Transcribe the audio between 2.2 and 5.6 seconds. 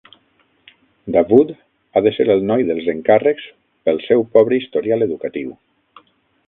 el noi dels encàrrecs pel seu pobre historial educatiu.